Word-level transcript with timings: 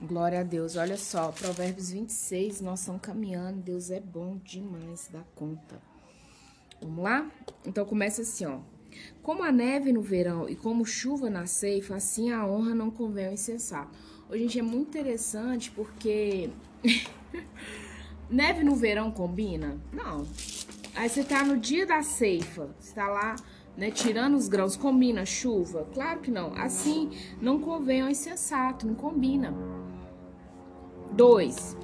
Glória 0.00 0.40
a 0.40 0.42
Deus. 0.44 0.76
Olha 0.76 0.96
só, 0.96 1.32
Provérbios 1.32 1.90
26, 1.90 2.60
nós 2.60 2.80
estamos 2.80 3.00
caminhando. 3.00 3.60
Deus 3.60 3.90
é 3.90 3.98
bom 3.98 4.36
demais 4.44 5.08
da 5.08 5.22
conta. 5.34 5.82
Vamos 6.80 7.02
lá? 7.02 7.28
Então 7.66 7.84
começa 7.84 8.22
assim, 8.22 8.46
ó. 8.46 8.60
Como 9.22 9.42
a 9.42 9.50
neve 9.50 9.92
no 9.92 10.00
verão 10.00 10.48
e 10.48 10.54
como 10.54 10.86
chuva 10.86 11.28
na 11.28 11.46
ceifa, 11.46 11.96
assim 11.96 12.30
a 12.30 12.46
honra 12.46 12.76
não 12.76 12.92
convém 12.92 13.26
ao 13.26 13.32
insensato. 13.32 13.90
Hoje, 14.30 14.42
gente, 14.42 14.60
é 14.60 14.62
muito 14.62 14.88
interessante 14.88 15.72
porque 15.72 16.48
neve 18.30 18.62
no 18.62 18.76
verão 18.76 19.10
combina? 19.10 19.80
Não. 19.92 20.24
Aí 20.94 21.08
você 21.08 21.24
tá 21.24 21.44
no 21.44 21.56
dia 21.56 21.84
da 21.84 22.02
ceifa, 22.02 22.68
você 22.78 22.94
tá 22.94 23.08
lá, 23.08 23.34
né, 23.76 23.90
tirando 23.90 24.36
os 24.36 24.48
grãos, 24.48 24.76
combina 24.76 25.24
chuva? 25.24 25.88
Claro 25.92 26.20
que 26.20 26.30
não. 26.30 26.54
Assim, 26.54 27.10
não 27.40 27.60
convém 27.60 28.02
ao 28.02 28.08
insensato, 28.08 28.86
não 28.86 28.94
combina. 28.94 29.52
Dois. 31.18 31.76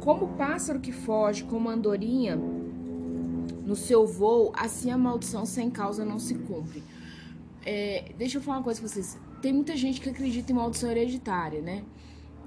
Como 0.00 0.24
o 0.24 0.28
pássaro 0.36 0.80
que 0.80 0.90
foge, 0.90 1.44
como 1.44 1.70
andorinha 1.70 2.34
no 2.34 3.76
seu 3.76 4.04
voo, 4.04 4.52
assim 4.56 4.90
a 4.90 4.98
maldição 4.98 5.46
sem 5.46 5.70
causa 5.70 6.04
não 6.04 6.18
se 6.18 6.34
cumpre. 6.34 6.82
É, 7.64 8.10
deixa 8.18 8.38
eu 8.38 8.42
falar 8.42 8.56
uma 8.58 8.64
coisa 8.64 8.80
pra 8.80 8.88
vocês. 8.88 9.16
Tem 9.40 9.52
muita 9.52 9.76
gente 9.76 10.00
que 10.00 10.08
acredita 10.08 10.50
em 10.50 10.56
maldição 10.56 10.90
hereditária, 10.90 11.62
né? 11.62 11.84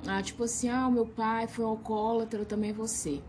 Ah, 0.06 0.22
tipo 0.22 0.44
assim, 0.44 0.68
ah, 0.68 0.90
meu 0.92 1.06
pai 1.06 1.48
foi 1.48 1.64
alcoólatra, 1.64 2.42
eu 2.42 2.46
também 2.46 2.74
vou 2.74 2.88
ser. 2.88 3.24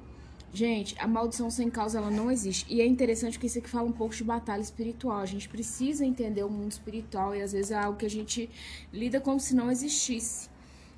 Gente, 0.53 0.97
a 0.99 1.07
maldição 1.07 1.49
sem 1.49 1.71
causa 1.71 1.99
ela 1.99 2.11
não 2.11 2.29
existe. 2.29 2.67
E 2.69 2.81
é 2.81 2.87
interessante 2.89 3.35
porque 3.35 3.47
isso 3.47 3.61
aqui 3.61 3.71
fala 3.71 3.89
um 3.89 3.93
pouco 3.93 4.17
de 4.17 4.25
batalha 4.25 4.63
espiritual. 4.63 5.19
A 5.19 5.27
gente 5.27 5.49
precisa 5.49 6.05
entender 6.05 6.43
o 6.43 6.51
mundo 6.51 6.73
espiritual 6.73 7.37
e 7.37 7.41
às 7.41 7.53
vezes 7.53 7.71
é 7.71 7.79
algo 7.79 7.97
que 7.97 8.07
a 8.07 8.11
gente 8.11 8.51
lida 8.93 9.21
como 9.21 9.39
se 9.39 9.55
não 9.55 9.71
existisse. 9.71 10.51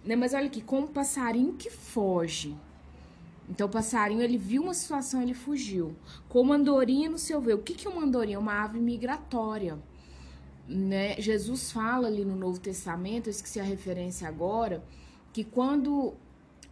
Né? 0.04 0.16
Mas 0.16 0.34
olha 0.34 0.46
aqui, 0.46 0.60
como 0.60 0.88
passarinho 0.88 1.54
que 1.54 1.70
foge. 1.70 2.56
Então 3.48 3.66
o 3.66 3.70
passarinho 3.70 4.22
ele 4.22 4.38
viu 4.38 4.62
uma 4.62 4.74
situação, 4.74 5.20
ele 5.22 5.34
fugiu. 5.34 5.94
Como 6.28 6.52
andorinha 6.52 7.08
no 7.08 7.18
seu 7.18 7.40
ver. 7.40 7.54
O 7.54 7.58
que, 7.58 7.74
que 7.74 7.86
é 7.86 7.90
uma 7.90 8.02
andorinha? 8.02 8.38
Uma 8.38 8.62
ave 8.62 8.78
migratória. 8.78 9.78
Né? 10.68 11.20
Jesus 11.20 11.70
fala 11.72 12.08
ali 12.08 12.24
no 12.24 12.36
Novo 12.36 12.60
Testamento, 12.60 13.26
eu 13.26 13.30
esqueci 13.30 13.60
a 13.60 13.64
referência 13.64 14.28
agora, 14.28 14.82
que 15.32 15.44
quando 15.44 16.14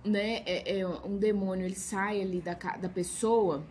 né, 0.05 0.42
é, 0.46 0.78
é 0.78 0.86
um 0.86 1.18
demônio 1.18 1.66
ele 1.66 1.74
sai 1.74 2.22
ali 2.22 2.40
da, 2.40 2.55
da 2.55 2.88
pessoa 2.88 3.64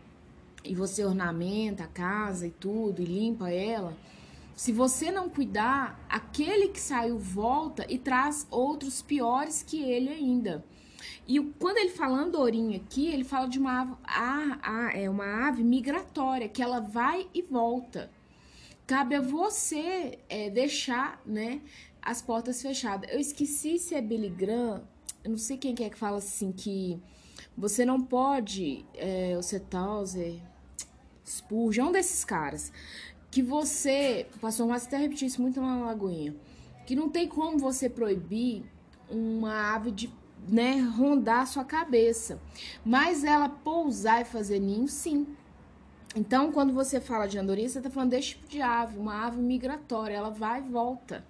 e 0.64 0.76
você 0.76 1.04
ornamenta 1.04 1.86
a 1.86 1.88
casa 1.88 2.48
e 2.48 2.52
tudo 2.52 3.02
e 3.02 3.06
limpa 3.06 3.50
ela, 3.50 3.96
se 4.60 4.74
você 4.74 5.10
não 5.10 5.30
cuidar, 5.30 5.98
aquele 6.10 6.68
que 6.68 6.82
saiu 6.82 7.18
volta 7.18 7.86
e 7.88 7.98
traz 7.98 8.46
outros 8.52 9.02
piores 9.02 9.64
que 9.64 9.82
ele 9.82 10.10
ainda. 10.10 10.66
E 11.26 11.40
quando 11.40 11.78
ele 11.78 11.92
fala 11.92 12.18
andorinha 12.18 12.76
aqui, 12.76 13.08
ele 13.08 13.24
fala 13.24 13.48
de 13.48 13.58
uma 13.58 13.98
a, 14.04 14.60
a, 14.62 14.98
é 14.98 15.10
uma 15.10 15.48
ave 15.48 15.64
migratória, 15.64 16.50
que 16.50 16.62
ela 16.62 16.82
vai 16.82 17.26
e 17.34 17.42
volta. 17.42 18.12
Cabe 18.86 19.16
a 19.16 19.22
você 19.22 20.20
é, 20.28 20.50
deixar 20.50 21.22
né, 21.26 21.62
as 22.02 22.22
portas 22.22 22.62
fechadas. 22.62 23.10
Eu 23.10 23.18
esqueci 23.22 23.80
se 23.80 23.96
é 23.96 24.02
Billy 24.02 24.30
Graham, 24.30 24.84
eu 25.24 25.32
não 25.32 25.38
sei 25.38 25.56
quem 25.56 25.74
que 25.74 25.86
é 25.86 25.90
que 25.90 25.98
fala 25.98 26.18
assim, 26.18 26.52
que 26.52 27.02
você 27.58 27.86
não 27.86 28.02
pode, 28.02 28.86
é, 28.94 29.38
o 29.38 29.42
Setauser, 29.42 30.36
Spurgeon, 31.26 31.88
um 31.88 31.92
desses 31.94 32.26
caras, 32.26 32.74
que 33.32 33.42
você, 33.42 34.28
o 34.36 34.40
pastor 34.40 34.68
Márcio 34.68 34.88
até 34.88 34.98
repetiu 34.98 35.28
isso 35.28 35.42
muito 35.42 35.62
na 35.62 35.86
Lagoinha, 35.86 36.36
que 36.86 36.96
não 36.96 37.10
tem 37.10 37.28
como 37.28 37.58
você 37.58 37.90
proibir 37.90 38.64
uma 39.10 39.74
ave 39.76 39.92
de 39.92 40.12
né, 40.48 40.80
rondar 40.80 41.42
a 41.42 41.46
sua 41.46 41.64
cabeça. 41.64 42.42
Mas 42.84 43.24
ela 43.24 43.50
pousar 43.50 44.22
e 44.22 44.26
fazer 44.26 44.60
ninho, 44.60 44.88
sim. 44.88 45.28
Então, 46.16 46.52
quando 46.52 46.74
você 46.74 47.00
fala 47.00 47.28
de 47.28 47.38
andorinha, 47.38 47.70
você 47.70 47.78
está 47.78 47.90
falando 47.90 48.12
desse 48.12 48.30
tipo 48.30 48.48
de 48.48 48.62
ave, 48.62 48.98
uma 48.98 49.28
ave 49.28 49.40
migratória, 49.40 50.16
ela 50.16 50.32
vai 50.32 50.60
e 50.60 50.70
volta. 50.70 51.24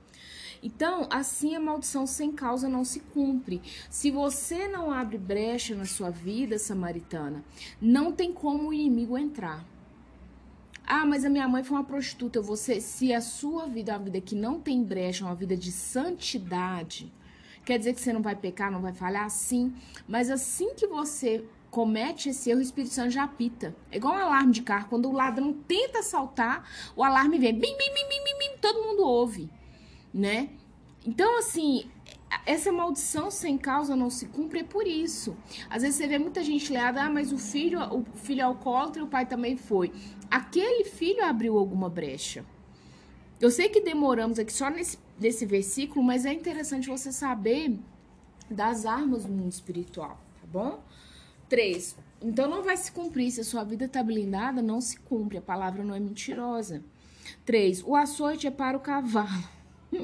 Então, 0.62 1.08
assim 1.10 1.56
a 1.56 1.60
maldição 1.60 2.06
sem 2.06 2.32
causa 2.32 2.68
não 2.68 2.84
se 2.84 3.00
cumpre. 3.00 3.62
Se 3.90 4.12
você 4.12 4.68
não 4.68 4.92
abre 4.92 5.18
brecha 5.18 5.76
na 5.76 5.86
sua 5.86 6.10
vida 6.10 6.58
samaritana, 6.58 7.44
não 7.82 8.12
tem 8.12 8.34
como 8.34 8.70
o 8.70 8.74
inimigo 8.74 9.18
entrar. 9.18 9.66
Ah, 10.90 11.06
mas 11.06 11.24
a 11.24 11.30
minha 11.30 11.48
mãe 11.48 11.64
foi 11.64 11.78
uma 11.78 11.84
prostituta. 11.84 12.42
Você, 12.42 12.82
se 12.82 13.14
a 13.14 13.22
sua 13.22 13.68
vida 13.68 13.92
é 13.92 13.96
uma 13.96 14.04
vida 14.04 14.20
que 14.20 14.36
não 14.36 14.60
tem 14.60 14.84
brecha, 14.84 15.24
uma 15.24 15.36
vida 15.36 15.56
de 15.56 15.72
santidade, 15.72 17.14
Quer 17.70 17.78
dizer 17.78 17.94
que 17.94 18.02
você 18.02 18.12
não 18.12 18.24
vai 18.24 18.36
pecar, 18.36 18.72
não 18.72 18.82
vai 18.82 18.94
falhar? 18.94 19.30
Sim. 19.30 19.76
Mas 20.08 20.32
assim 20.32 20.74
que 20.74 20.88
você 20.88 21.46
comete 21.70 22.30
esse 22.30 22.50
erro, 22.50 22.58
o 22.58 22.64
Espírito 22.64 22.96
Santo 22.96 23.12
já 23.12 23.24
apita. 23.24 23.76
É 23.92 23.98
igual 23.98 24.16
um 24.16 24.18
alarme 24.18 24.52
de 24.52 24.64
carro. 24.64 24.88
Quando 24.90 25.08
o 25.08 25.12
ladrão 25.12 25.54
tenta 25.54 26.02
saltar, 26.02 26.68
o 26.96 27.04
alarme 27.04 27.38
vem. 27.38 27.54
Bim, 27.54 27.60
bim, 27.60 27.94
bim, 27.94 28.10
bim, 28.10 28.24
bim, 28.24 28.40
bim, 28.40 28.58
todo 28.60 28.82
mundo 28.82 29.04
ouve, 29.04 29.52
né? 30.12 30.50
Então, 31.06 31.38
assim, 31.38 31.86
essa 32.46 32.72
maldição 32.72 33.32
sem 33.32 33.58
causa 33.58 33.96
não 33.96 34.10
se 34.10 34.28
cumpre 34.28 34.60
é 34.60 34.64
por 34.64 34.88
isso. 34.88 35.36
Às 35.70 35.82
vezes 35.82 35.98
você 35.98 36.08
vê 36.08 36.18
muita 36.18 36.44
gente 36.44 36.72
leada, 36.72 37.04
ah, 37.04 37.10
mas 37.10 37.32
o 37.32 37.38
filho, 37.38 37.80
o 37.94 38.04
filho 38.16 38.42
é 38.42 38.44
alcoólatra 38.44 39.04
o 39.04 39.08
pai 39.08 39.26
também 39.26 39.58
foi. 39.58 39.92
Aquele 40.30 40.86
filho 40.86 41.24
abriu 41.26 41.58
alguma 41.58 41.90
brecha. 41.90 42.46
Eu 43.40 43.50
sei 43.50 43.70
que 43.70 43.82
demoramos 43.82 44.38
aqui 44.38 44.52
só 44.52 44.70
nesse 44.70 44.98
desse 45.20 45.46
versículo, 45.46 46.04
mas 46.04 46.26
é 46.26 46.34
interessante 46.34 46.88
você 46.88 47.12
saber 47.12 47.78
das 48.50 48.86
armas 48.86 49.26
do 49.26 49.32
mundo 49.32 49.52
espiritual, 49.52 50.18
tá 50.42 50.48
bom? 50.48 50.82
3. 51.50 51.98
Então 52.22 52.50
não 52.50 52.64
vai 52.64 52.78
se 52.78 52.92
cumprir. 52.92 53.32
Se 53.32 53.42
a 53.42 53.44
sua 53.44 53.64
vida 53.64 53.86
está 53.86 54.02
blindada, 54.02 54.62
não 54.62 54.80
se 54.80 54.98
cumpre. 55.00 55.38
A 55.38 55.42
palavra 55.42 55.84
não 55.84 55.94
é 55.94 56.00
mentirosa. 56.00 56.84
3. 57.46 57.84
O 57.84 57.96
açoite 57.96 58.48
é 58.48 58.52
para 58.52 58.78
o 58.78 58.80
cavalo. 58.80 59.44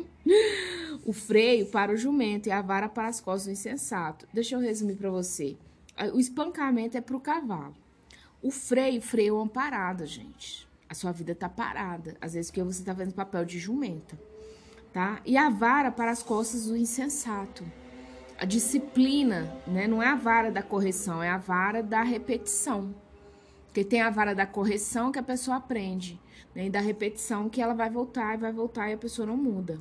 o 1.06 1.14
freio 1.14 1.68
para 1.68 1.94
o 1.94 1.98
jumento 1.98 2.48
e 2.48 2.52
a 2.52 2.62
vara 2.62 2.90
para 2.90 3.08
as 3.08 3.22
costas 3.22 3.46
do 3.46 3.52
insensato. 3.52 4.28
Deixa 4.34 4.56
eu 4.56 4.60
resumir 4.60 4.96
para 4.96 5.10
você. 5.10 5.56
O 6.14 6.20
espancamento 6.20 6.98
é 6.98 7.02
para 7.02 7.16
o 7.16 7.22
cavalo. 7.22 7.76
O 8.42 8.52
freio, 8.52 9.02
freio 9.02 9.36
é 9.36 9.38
uma 9.38 9.48
parada, 9.48 10.06
gente. 10.06 10.68
A 10.90 10.94
sua 10.94 11.12
vida 11.12 11.32
está 11.32 11.48
parada. 11.48 12.18
Às 12.20 12.34
vezes 12.34 12.52
porque 12.52 12.64
você 12.64 12.82
está 12.82 12.94
fazendo 12.94 13.14
papel 13.14 13.46
de 13.46 13.58
jumenta 13.58 14.18
tá? 14.96 15.20
E 15.26 15.36
a 15.36 15.50
vara 15.50 15.92
para 15.92 16.10
as 16.10 16.24
costas 16.24 16.68
do 16.68 16.78
insensato. 16.78 17.66
A 18.38 18.46
disciplina, 18.46 19.54
né? 19.68 19.88
Não 19.88 20.02
é 20.02 20.08
a 20.08 20.16
vara 20.16 20.50
da 20.50 20.64
correção, 20.64 21.22
é 21.22 21.30
a 21.30 21.38
vara 21.38 21.84
da 21.84 22.02
repetição. 22.02 22.96
Porque 23.66 23.84
tem 23.84 24.02
a 24.02 24.10
vara 24.10 24.34
da 24.34 24.46
correção 24.46 25.12
que 25.12 25.20
a 25.20 25.24
pessoa 25.24 25.58
aprende, 25.58 26.18
né? 26.56 26.68
E 26.68 26.70
da 26.70 26.80
repetição 26.80 27.50
que 27.50 27.62
ela 27.62 27.74
vai 27.74 27.90
voltar 27.90 28.36
e 28.36 28.38
vai 28.38 28.54
voltar 28.54 28.90
e 28.90 28.94
a 28.94 28.98
pessoa 28.98 29.26
não 29.26 29.36
muda. 29.36 29.78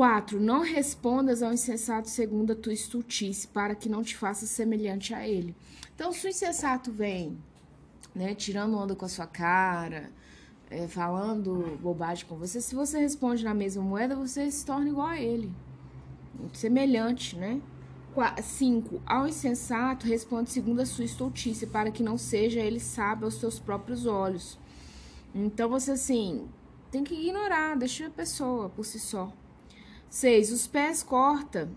4. 0.00 0.40
Não 0.40 0.62
respondas 0.62 1.42
ao 1.42 1.52
insensato 1.52 2.08
segundo 2.08 2.54
a 2.54 2.56
tua 2.56 2.72
estultice, 2.72 3.46
para 3.46 3.74
que 3.74 3.86
não 3.86 4.02
te 4.02 4.16
faça 4.16 4.46
semelhante 4.46 5.12
a 5.12 5.28
ele. 5.28 5.54
Então, 5.94 6.10
se 6.10 6.26
o 6.26 6.30
insensato 6.30 6.90
vem, 6.90 7.36
né, 8.14 8.34
tirando 8.34 8.78
onda 8.78 8.96
com 8.96 9.04
a 9.04 9.10
sua 9.10 9.26
cara, 9.26 10.10
é, 10.70 10.88
falando 10.88 11.78
bobagem 11.82 12.24
com 12.24 12.34
você, 12.38 12.62
se 12.62 12.74
você 12.74 12.98
responde 12.98 13.44
na 13.44 13.52
mesma 13.52 13.82
moeda, 13.82 14.16
você 14.16 14.50
se 14.50 14.64
torna 14.64 14.88
igual 14.88 15.08
a 15.08 15.20
ele. 15.20 15.52
Semelhante, 16.54 17.36
né? 17.36 17.60
5. 18.42 19.02
Ao 19.04 19.28
insensato, 19.28 20.06
responde 20.06 20.48
segundo 20.48 20.80
a 20.80 20.86
sua 20.86 21.04
estultice, 21.04 21.66
para 21.66 21.90
que 21.90 22.02
não 22.02 22.16
seja 22.16 22.60
ele 22.60 22.80
sábio 22.80 23.26
aos 23.26 23.34
seus 23.34 23.58
próprios 23.58 24.06
olhos. 24.06 24.58
Então, 25.34 25.68
você, 25.68 25.90
assim, 25.90 26.48
tem 26.90 27.04
que 27.04 27.14
ignorar, 27.14 27.76
deixa 27.76 28.06
a 28.06 28.10
pessoa 28.10 28.70
por 28.70 28.86
si 28.86 28.98
só. 28.98 29.30
6. 30.10 30.50
Os 30.50 30.66
pés 30.66 31.04
corta, 31.04 31.70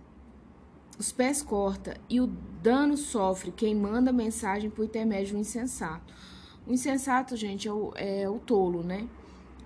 os 0.98 1.12
pés 1.12 1.44
corta, 1.44 1.96
e 2.10 2.20
o 2.20 2.26
dano 2.28 2.98
sofre 2.98 3.52
quem 3.52 3.76
manda 3.76 4.12
mensagem 4.12 4.72
por 4.72 4.86
intermédio 4.86 5.36
do 5.36 5.40
insensato. 5.40 6.14
O 6.66 6.74
insensato, 6.74 7.38
gente, 7.38 7.68
é 7.68 7.72
o, 7.72 7.94
é 7.96 8.28
o 8.28 8.40
tolo, 8.40 8.84
né? 8.84 9.08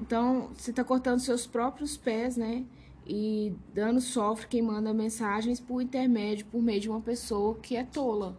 Então, 0.02 0.50
você 0.56 0.72
está 0.72 0.84
cortando 0.84 1.20
seus 1.20 1.48
próprios 1.48 1.96
pés, 1.96 2.36
né? 2.36 2.66
E 3.06 3.56
dando 3.74 4.02
sofre 4.02 4.48
quem 4.48 4.62
manda 4.62 4.94
mensagens 4.94 5.62
por 5.62 5.82
intermédio, 5.82 6.46
por 6.48 6.62
meio 6.62 6.82
de 6.82 6.90
uma 6.90 7.00
pessoa 7.00 7.56
que 7.56 7.78
é 7.78 7.86
tola. 7.86 8.38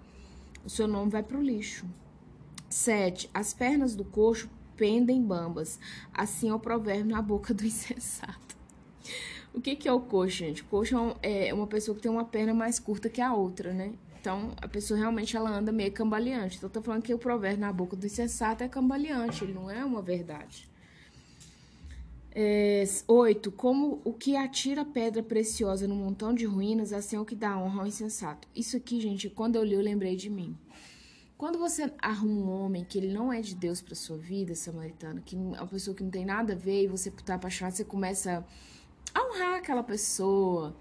O 0.63 0.69
seu 0.69 0.87
nome 0.87 1.11
vai 1.11 1.23
para 1.23 1.39
o 1.39 1.43
lixo. 1.43 1.87
7. 2.69 3.31
As 3.33 3.55
pernas 3.55 3.97
do 3.97 4.05
coxo 4.05 4.51
pendem 4.77 5.23
bambas. 5.23 5.81
Assim 6.13 6.51
é 6.51 6.55
o 6.55 6.61
provérbio 6.61 7.07
na 7.07 7.23
boca 7.23 7.55
do 7.55 7.65
insensato. 7.67 8.59
O 9.59 9.61
que, 9.61 9.75
que 9.75 9.89
é 9.89 9.93
o 9.93 9.99
coxo, 9.99 10.37
gente? 10.37 10.63
O 10.63 10.67
coxo 10.67 11.17
é, 11.21 11.49
é 11.49 11.53
uma 11.53 11.67
pessoa 11.67 11.93
que 11.93 12.01
tem 12.01 12.09
uma 12.09 12.25
perna 12.25 12.55
mais 12.55 12.79
curta 12.79 13.09
que 13.09 13.21
a 13.21 13.35
outra, 13.35 13.73
né? 13.73 13.93
Então, 14.21 14.53
a 14.63 14.69
pessoa 14.69 14.97
realmente 14.97 15.37
ela 15.37 15.51
anda 15.51 15.73
meio 15.73 15.91
cambaleante. 15.91 16.59
Então, 16.59 16.69
eu 16.69 16.73
tô 16.73 16.81
falando 16.81 17.03
que 17.03 17.13
o 17.13 17.19
provérbio 17.19 17.59
na 17.59 17.73
boca 17.73 17.97
do 17.97 18.07
insensato 18.07 18.63
é 18.63 18.69
cambaleante, 18.69 19.43
ele 19.43 19.55
não 19.55 19.69
é 19.69 19.85
uma 19.85 20.01
verdade. 20.01 20.71
É, 22.31 22.85
oito, 23.09 23.51
como 23.51 24.01
o 24.05 24.13
que 24.13 24.37
atira 24.37 24.85
pedra 24.85 25.25
preciosa 25.25 25.89
num 25.89 25.97
montão 25.97 26.33
de 26.33 26.45
ruínas, 26.45 26.93
assim 26.93 27.17
é 27.17 27.21
o 27.21 27.25
que 27.25 27.35
dá 27.35 27.59
honra 27.59 27.81
ao 27.81 27.87
insensato. 27.89 28.47
Isso 28.55 28.77
aqui, 28.77 29.01
gente, 29.01 29.29
quando 29.29 29.57
eu 29.57 29.65
li, 29.65 29.75
eu 29.75 29.81
lembrei 29.81 30.15
de 30.15 30.31
mim. 30.31 30.57
Quando 31.37 31.59
você 31.59 31.93
arruma 32.01 32.41
um 32.41 32.65
homem 32.65 32.85
que 32.85 32.97
ele 32.97 33.13
não 33.13 33.33
é 33.33 33.41
de 33.41 33.57
Deus 33.57 33.81
para 33.83 33.97
sua 33.97 34.19
vida, 34.19 34.55
samaritano, 34.55 35.21
que 35.21 35.35
é 35.35 35.39
uma 35.39 35.67
pessoa 35.67 35.97
que 35.97 36.05
não 36.05 36.11
tem 36.13 36.25
nada 36.25 36.53
a 36.53 36.57
ver, 36.57 36.85
e 36.85 36.87
você 36.87 37.11
tá 37.11 37.35
apaixonado, 37.35 37.75
você 37.75 37.85
começa 37.85 38.47
honrar 39.17 39.57
aquela 39.57 39.83
pessoa, 39.83 40.75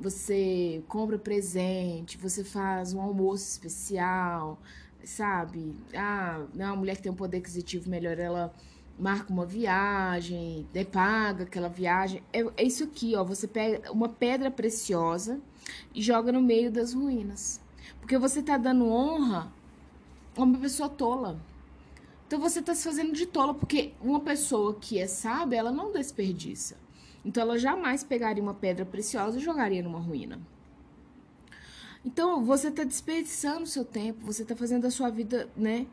você 0.00 0.82
compra 0.88 1.18
presente, 1.18 2.18
você 2.18 2.42
faz 2.42 2.92
um 2.92 3.00
almoço 3.00 3.44
especial, 3.44 4.58
sabe? 5.04 5.74
Ah, 5.94 6.44
não, 6.54 6.72
a 6.72 6.76
mulher 6.76 6.96
que 6.96 7.02
tem 7.02 7.12
um 7.12 7.16
poder 7.16 7.38
aquisitivo 7.38 7.88
melhor, 7.88 8.18
ela 8.18 8.52
marca 8.98 9.32
uma 9.32 9.46
viagem, 9.46 10.66
né, 10.74 10.84
paga 10.84 11.44
aquela 11.44 11.68
viagem. 11.68 12.22
É, 12.32 12.40
é 12.56 12.64
isso 12.64 12.84
aqui, 12.84 13.14
ó. 13.16 13.24
Você 13.24 13.46
pega 13.46 13.90
uma 13.92 14.08
pedra 14.08 14.50
preciosa 14.50 15.40
e 15.94 16.02
joga 16.02 16.32
no 16.32 16.40
meio 16.40 16.70
das 16.70 16.92
ruínas. 16.92 17.60
Porque 18.00 18.18
você 18.18 18.42
tá 18.42 18.56
dando 18.56 18.86
honra 18.86 19.52
a 20.36 20.42
uma 20.42 20.58
pessoa 20.58 20.88
tola. 20.88 21.40
Então 22.26 22.40
você 22.40 22.62
tá 22.62 22.74
se 22.74 22.84
fazendo 22.84 23.12
de 23.12 23.26
tola, 23.26 23.54
porque 23.54 23.92
uma 24.00 24.20
pessoa 24.20 24.74
que 24.74 24.98
é 24.98 25.06
sábia, 25.06 25.58
ela 25.58 25.70
não 25.70 25.92
desperdiça. 25.92 26.81
Então 27.24 27.42
ela 27.42 27.58
jamais 27.58 28.02
pegaria 28.02 28.42
uma 28.42 28.54
pedra 28.54 28.84
preciosa 28.84 29.38
e 29.38 29.40
jogaria 29.40 29.82
numa 29.82 30.00
ruína. 30.00 30.40
Então 32.04 32.44
você 32.44 32.68
está 32.68 32.84
desperdiçando 32.84 33.66
seu 33.66 33.84
tempo, 33.84 34.26
você 34.26 34.42
está 34.42 34.56
fazendo 34.56 34.86
a 34.86 34.90
sua 34.90 35.08
vida, 35.08 35.48
né? 35.56 35.86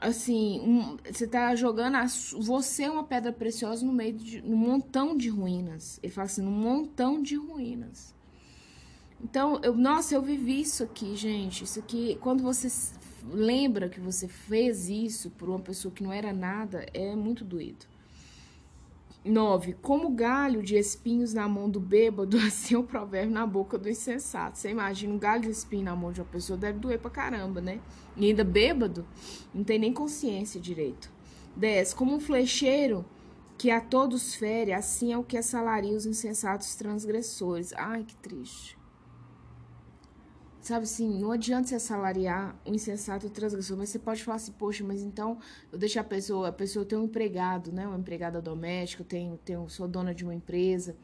Assim, 0.00 0.60
um, 0.60 0.96
você 1.12 1.24
está 1.24 1.56
jogando 1.56 1.96
a, 1.96 2.06
você 2.40 2.84
é 2.84 2.90
uma 2.90 3.02
pedra 3.02 3.32
preciosa 3.32 3.84
no 3.84 3.92
meio 3.92 4.12
de 4.12 4.40
um 4.42 4.56
montão 4.56 5.16
de 5.16 5.28
ruínas. 5.28 5.98
Ele 6.00 6.12
fala 6.12 6.26
assim, 6.26 6.46
um 6.46 6.50
montão 6.50 7.20
de 7.20 7.34
ruínas. 7.34 8.14
Então, 9.20 9.60
eu, 9.64 9.76
nossa, 9.76 10.14
eu 10.14 10.22
vivi 10.22 10.60
isso 10.60 10.84
aqui, 10.84 11.16
gente. 11.16 11.64
Isso 11.64 11.80
aqui, 11.80 12.16
quando 12.20 12.44
você 12.44 12.68
lembra 13.28 13.88
que 13.88 13.98
você 13.98 14.28
fez 14.28 14.88
isso 14.88 15.30
por 15.30 15.48
uma 15.48 15.58
pessoa 15.58 15.92
que 15.92 16.04
não 16.04 16.12
era 16.12 16.32
nada, 16.32 16.86
é 16.94 17.16
muito 17.16 17.44
doído. 17.44 17.84
9. 19.24 19.74
Como 19.82 20.10
galho 20.10 20.62
de 20.62 20.76
espinhos 20.76 21.34
na 21.34 21.48
mão 21.48 21.68
do 21.68 21.80
bêbado, 21.80 22.38
assim 22.46 22.74
é 22.74 22.78
o 22.78 22.82
provérbio 22.82 23.34
na 23.34 23.46
boca 23.46 23.76
do 23.76 23.88
insensato. 23.88 24.58
Você 24.58 24.70
imagina 24.70 25.12
um 25.12 25.18
galho 25.18 25.42
de 25.42 25.50
espinho 25.50 25.84
na 25.84 25.96
mão 25.96 26.12
de 26.12 26.20
uma 26.20 26.26
pessoa, 26.26 26.56
deve 26.56 26.78
doer 26.78 26.98
pra 26.98 27.10
caramba, 27.10 27.60
né? 27.60 27.80
E 28.16 28.26
ainda 28.26 28.44
bêbado, 28.44 29.06
não 29.52 29.64
tem 29.64 29.78
nem 29.78 29.92
consciência 29.92 30.60
direito. 30.60 31.10
10. 31.56 31.94
Como 31.94 32.14
um 32.14 32.20
flecheiro 32.20 33.04
que 33.58 33.70
a 33.70 33.80
todos 33.80 34.36
fere, 34.36 34.72
assim 34.72 35.12
é 35.12 35.18
o 35.18 35.24
que 35.24 35.36
assalaria 35.36 35.96
os 35.96 36.06
insensatos 36.06 36.76
transgressores. 36.76 37.72
Ai, 37.74 38.04
que 38.04 38.14
triste. 38.16 38.77
Sabe 40.60 40.84
assim, 40.84 41.18
não 41.20 41.30
adianta 41.30 41.68
você 41.68 41.76
assalariar 41.76 42.54
um 42.66 42.74
insensato 42.74 43.30
transgressor, 43.30 43.76
mas 43.76 43.90
você 43.90 43.98
pode 43.98 44.24
falar 44.24 44.36
assim, 44.36 44.52
poxa, 44.52 44.84
mas 44.84 45.02
então 45.02 45.38
eu 45.72 45.78
deixo 45.78 46.00
a 46.00 46.04
pessoa, 46.04 46.48
a 46.48 46.52
pessoa 46.52 46.84
tem 46.84 46.98
um 46.98 47.04
empregado, 47.04 47.72
né? 47.72 47.86
Uma 47.86 47.98
empregada 47.98 48.42
doméstica, 48.42 49.02
eu 49.02 49.06
tenho, 49.06 49.38
tenho, 49.38 49.68
sou 49.68 49.86
dona 49.86 50.14
de 50.14 50.24
uma 50.24 50.34
empresa. 50.34 50.96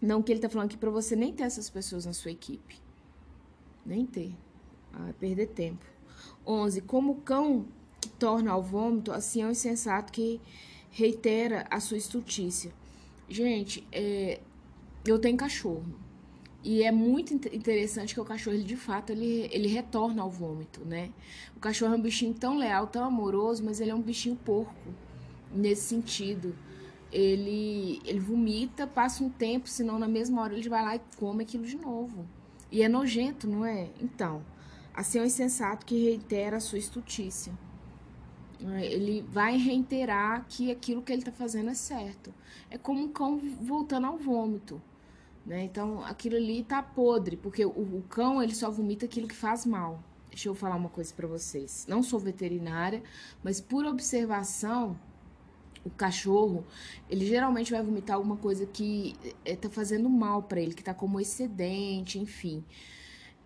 Não 0.00 0.22
que 0.22 0.30
ele 0.30 0.40
tá 0.40 0.48
falando 0.48 0.68
aqui 0.68 0.76
para 0.76 0.90
você 0.90 1.16
nem 1.16 1.32
ter 1.32 1.44
essas 1.44 1.68
pessoas 1.68 2.06
na 2.06 2.12
sua 2.12 2.30
equipe. 2.30 2.80
Nem 3.84 4.06
ter. 4.06 4.34
Ah, 4.92 5.12
perder 5.18 5.48
tempo. 5.48 5.84
11. 6.46 6.82
Como 6.82 7.12
o 7.12 7.16
cão 7.16 7.66
que 8.00 8.08
torna 8.10 8.52
ao 8.52 8.62
vômito, 8.62 9.10
assim 9.10 9.42
é 9.42 9.46
o 9.46 9.50
insensato 9.50 10.12
que 10.12 10.40
reitera 10.90 11.66
a 11.70 11.80
sua 11.80 11.96
estultícia. 11.96 12.72
Gente, 13.28 13.86
é, 13.90 14.40
eu 15.04 15.18
tenho 15.18 15.36
cachorro. 15.36 15.84
E 16.70 16.82
é 16.82 16.92
muito 16.92 17.32
interessante 17.32 18.12
que 18.12 18.20
o 18.20 18.24
cachorro, 18.26 18.54
ele, 18.54 18.62
de 18.62 18.76
fato, 18.76 19.08
ele, 19.08 19.48
ele 19.50 19.68
retorna 19.68 20.20
ao 20.20 20.28
vômito, 20.28 20.84
né? 20.84 21.10
O 21.56 21.58
cachorro 21.58 21.94
é 21.94 21.96
um 21.96 22.00
bichinho 22.02 22.34
tão 22.34 22.58
leal, 22.58 22.86
tão 22.86 23.04
amoroso, 23.04 23.64
mas 23.64 23.80
ele 23.80 23.90
é 23.90 23.94
um 23.94 24.02
bichinho 24.02 24.36
porco, 24.36 24.74
nesse 25.50 25.88
sentido. 25.88 26.54
Ele, 27.10 28.02
ele 28.04 28.20
vomita, 28.20 28.86
passa 28.86 29.24
um 29.24 29.30
tempo, 29.30 29.66
senão 29.66 29.98
na 29.98 30.06
mesma 30.06 30.42
hora 30.42 30.52
ele 30.52 30.68
vai 30.68 30.84
lá 30.84 30.96
e 30.96 31.00
come 31.16 31.42
aquilo 31.42 31.64
de 31.64 31.78
novo. 31.78 32.26
E 32.70 32.82
é 32.82 32.88
nojento, 32.88 33.48
não 33.48 33.64
é? 33.64 33.88
Então, 33.98 34.44
assim 34.92 35.20
é 35.20 35.22
o 35.22 35.24
insensato 35.24 35.86
que 35.86 36.04
reitera 36.04 36.58
a 36.58 36.60
sua 36.60 36.78
estutícia. 36.78 37.50
Ele 38.60 39.24
vai 39.26 39.56
reiterar 39.56 40.44
que 40.46 40.70
aquilo 40.70 41.00
que 41.00 41.12
ele 41.14 41.22
está 41.22 41.32
fazendo 41.32 41.70
é 41.70 41.74
certo. 41.74 42.30
É 42.68 42.76
como 42.76 43.02
um 43.02 43.08
cão 43.08 43.40
voltando 43.58 44.06
ao 44.06 44.18
vômito. 44.18 44.82
Né? 45.44 45.64
Então, 45.64 46.04
aquilo 46.04 46.36
ali 46.36 46.62
tá 46.62 46.82
podre, 46.82 47.36
porque 47.36 47.64
o, 47.64 47.70
o, 47.70 48.04
cão 48.08 48.42
ele 48.42 48.54
só 48.54 48.70
vomita 48.70 49.06
aquilo 49.06 49.26
que 49.26 49.34
faz 49.34 49.64
mal. 49.64 50.02
Deixa 50.28 50.48
eu 50.48 50.54
falar 50.54 50.76
uma 50.76 50.90
coisa 50.90 51.12
para 51.14 51.26
vocês. 51.26 51.86
Não 51.88 52.02
sou 52.02 52.18
veterinária, 52.18 53.02
mas 53.42 53.60
por 53.60 53.86
observação, 53.86 54.98
o 55.84 55.90
cachorro, 55.90 56.64
ele 57.08 57.26
geralmente 57.26 57.72
vai 57.72 57.82
vomitar 57.82 58.16
alguma 58.16 58.36
coisa 58.36 58.66
que 58.66 59.16
é, 59.44 59.56
tá 59.56 59.70
fazendo 59.70 60.08
mal 60.08 60.42
para 60.42 60.60
ele, 60.60 60.74
que 60.74 60.84
tá 60.84 60.92
como 60.92 61.18
excedente, 61.20 62.18
enfim. 62.18 62.62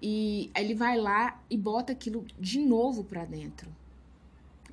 E 0.00 0.50
aí 0.54 0.64
ele 0.64 0.74
vai 0.74 0.98
lá 0.98 1.40
e 1.48 1.56
bota 1.56 1.92
aquilo 1.92 2.26
de 2.38 2.58
novo 2.58 3.04
para 3.04 3.24
dentro. 3.24 3.70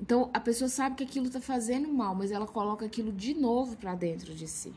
Então 0.00 0.30
a 0.32 0.40
pessoa 0.40 0.68
sabe 0.68 0.96
que 0.96 1.04
aquilo 1.04 1.30
tá 1.30 1.40
fazendo 1.40 1.88
mal, 1.92 2.14
mas 2.14 2.32
ela 2.32 2.46
coloca 2.46 2.84
aquilo 2.84 3.12
de 3.12 3.34
novo 3.34 3.76
para 3.76 3.94
dentro 3.94 4.34
de 4.34 4.48
si. 4.48 4.72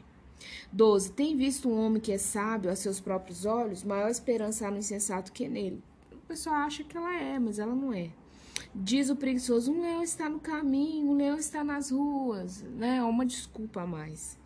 12. 0.72 1.12
Tem 1.12 1.36
visto 1.36 1.69
um 1.69 1.80
homem 1.80 2.01
que 2.01 2.12
é 2.12 2.18
sábio 2.18 2.72
a 2.72 2.75
seus 2.75 3.00
próprios 3.00 3.45
olhos? 3.45 3.84
Maior 3.84 4.10
esperança 4.10 4.68
há 4.68 4.72
no 4.72 4.78
insensato 4.78 5.31
que 5.31 5.48
nele. 5.48 5.84
O 6.12 6.28
pessoal 6.28 6.56
acha 6.56 6.84
que 6.84 6.98
ela 6.98 7.16
é, 7.16 7.38
mas 7.40 7.60
ela 7.60 7.75
não 7.75 7.94
é. 7.94 8.10
Diz 8.74 9.10
o 9.10 9.16
preguiçoso: 9.16 9.72
um 9.72 9.81
leão 9.81 10.01
está 10.01 10.30
no 10.30 10.40
caminho, 10.40 11.12
um 11.12 11.16
leão 11.16 11.38
está 11.38 11.63
nas 11.63 11.92
ruas. 11.92 12.62
Né? 12.63 13.04
Uma 13.04 13.25
desculpa 13.25 13.81
a 13.81 13.88
mais. 13.88 14.38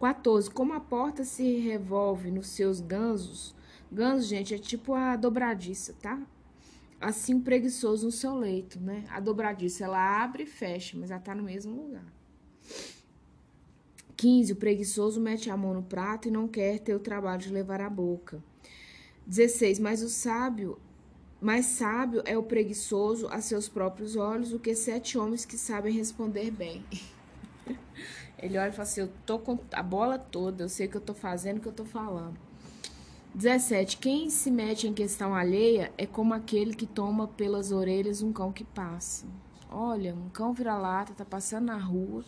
14. 0.00 0.50
Como 0.50 0.72
a 0.72 0.80
porta 0.80 1.24
se 1.24 1.58
revolve 1.58 2.30
nos 2.30 2.48
seus 2.48 2.80
gansos. 2.80 3.54
Ganso, 3.90 4.26
gente, 4.26 4.54
é 4.54 4.58
tipo 4.58 4.94
a 4.94 5.16
dobradiça, 5.16 5.94
tá? 6.00 6.20
Assim 7.00 7.40
preguiçoso 7.40 8.06
no 8.06 8.12
seu 8.12 8.34
leito, 8.34 8.80
né? 8.80 9.04
A 9.08 9.20
dobradiça, 9.20 9.84
ela 9.84 10.22
abre 10.22 10.44
e 10.44 10.46
fecha, 10.46 10.96
mas 10.98 11.10
ela 11.10 11.20
tá 11.20 11.34
no 11.34 11.42
mesmo 11.42 11.74
lugar. 11.74 12.04
15. 14.24 14.54
O 14.54 14.56
preguiçoso 14.56 15.20
mete 15.20 15.50
a 15.50 15.56
mão 15.56 15.74
no 15.74 15.82
prato 15.82 16.28
e 16.28 16.30
não 16.30 16.48
quer 16.48 16.78
ter 16.78 16.94
o 16.94 16.98
trabalho 16.98 17.42
de 17.42 17.52
levar 17.52 17.82
a 17.82 17.90
boca. 17.90 18.42
16. 19.26 19.78
Mas 19.78 20.02
o 20.02 20.08
sábio, 20.08 20.78
mais 21.42 21.66
sábio 21.66 22.22
é 22.24 22.38
o 22.38 22.42
preguiçoso 22.42 23.28
a 23.28 23.42
seus 23.42 23.68
próprios 23.68 24.16
olhos 24.16 24.48
do 24.48 24.58
que 24.58 24.74
sete 24.74 25.18
homens 25.18 25.44
que 25.44 25.58
sabem 25.58 25.92
responder 25.92 26.50
bem. 26.50 26.82
Ele 28.40 28.56
olha 28.56 28.70
e 28.70 28.72
fala 28.72 28.84
assim: 28.84 29.02
Eu 29.02 29.10
tô 29.26 29.38
com 29.38 29.58
a 29.70 29.82
bola 29.82 30.18
toda, 30.18 30.64
eu 30.64 30.68
sei 30.70 30.86
o 30.86 30.90
que 30.90 30.96
eu 30.96 31.02
tô 31.02 31.12
fazendo, 31.12 31.58
o 31.58 31.60
que 31.60 31.68
eu 31.68 31.72
tô 31.72 31.84
falando. 31.84 32.38
17. 33.34 33.98
Quem 33.98 34.30
se 34.30 34.50
mete 34.50 34.88
em 34.88 34.94
questão 34.94 35.34
alheia 35.34 35.92
é 35.98 36.06
como 36.06 36.32
aquele 36.32 36.72
que 36.72 36.86
toma 36.86 37.28
pelas 37.28 37.72
orelhas 37.72 38.22
um 38.22 38.32
cão 38.32 38.50
que 38.50 38.64
passa. 38.64 39.26
Olha, 39.70 40.14
um 40.14 40.30
cão 40.30 40.54
vira-lata, 40.54 41.12
tá 41.12 41.26
passando 41.26 41.66
na 41.66 41.76
rua 41.76 42.24